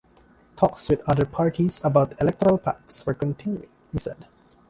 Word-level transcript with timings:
Talks 0.55 0.89
with 0.89 1.07
other 1.07 1.25
parties 1.25 1.79
about 1.83 2.19
electoral 2.19 2.57
pacts 2.57 3.05
were 3.05 3.13
continuing, 3.13 3.69
he 3.93 3.99
said. 3.99 4.25